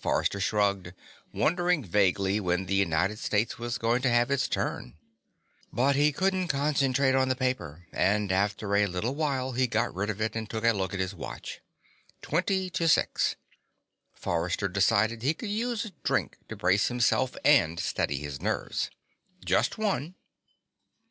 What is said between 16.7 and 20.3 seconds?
himself and steady his nerves. Just one.